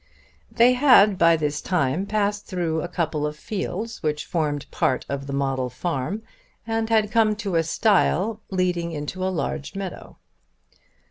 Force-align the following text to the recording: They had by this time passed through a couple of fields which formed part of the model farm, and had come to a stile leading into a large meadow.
They 0.51 0.73
had 0.73 1.19
by 1.19 1.35
this 1.35 1.61
time 1.61 2.07
passed 2.07 2.47
through 2.47 2.81
a 2.81 2.87
couple 2.87 3.23
of 3.27 3.37
fields 3.37 4.01
which 4.01 4.25
formed 4.25 4.65
part 4.71 5.05
of 5.07 5.27
the 5.27 5.31
model 5.33 5.69
farm, 5.69 6.23
and 6.65 6.89
had 6.89 7.11
come 7.11 7.35
to 7.35 7.53
a 7.53 7.61
stile 7.61 8.41
leading 8.49 8.93
into 8.93 9.23
a 9.23 9.29
large 9.29 9.75
meadow. 9.75 10.17